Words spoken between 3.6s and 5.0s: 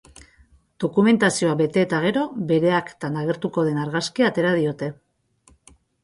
den argazkia atera diote.